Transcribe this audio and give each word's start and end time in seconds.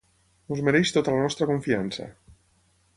Ens 0.55 0.63
mereix 0.69 0.95
tota 0.97 1.15
la 1.17 1.21
nostra 1.27 1.49
confiança. 1.53 2.11